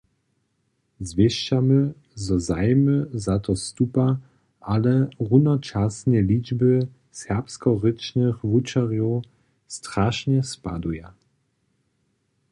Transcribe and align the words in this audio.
Zwěsćamy, 1.09 1.81
zo 2.23 2.35
zajim 2.47 2.85
za 3.25 3.35
to 3.45 3.53
stupa 3.65 4.07
ale 4.73 4.93
runočasnje 5.29 6.19
ličba 6.29 6.71
serbskorěčnych 7.21 8.37
wučerjow 8.51 9.13
strašnje 9.77 10.39
spaduje. 10.53 11.05